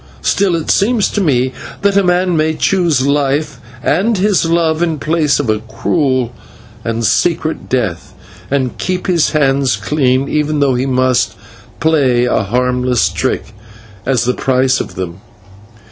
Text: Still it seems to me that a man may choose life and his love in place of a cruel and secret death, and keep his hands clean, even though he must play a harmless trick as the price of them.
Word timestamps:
Still 0.23 0.55
it 0.55 0.71
seems 0.71 1.09
to 1.09 1.21
me 1.21 1.53
that 1.83 1.95
a 1.95 2.03
man 2.03 2.35
may 2.35 2.55
choose 2.55 3.05
life 3.05 3.59
and 3.83 4.17
his 4.17 4.45
love 4.45 4.81
in 4.81 4.97
place 4.97 5.39
of 5.39 5.47
a 5.47 5.59
cruel 5.59 6.31
and 6.83 7.05
secret 7.05 7.69
death, 7.69 8.15
and 8.49 8.79
keep 8.79 9.05
his 9.05 9.29
hands 9.29 9.75
clean, 9.75 10.27
even 10.27 10.59
though 10.59 10.73
he 10.73 10.87
must 10.87 11.35
play 11.79 12.25
a 12.25 12.41
harmless 12.41 13.09
trick 13.09 13.53
as 14.03 14.23
the 14.23 14.33
price 14.33 14.79
of 14.81 14.95
them. 14.95 15.21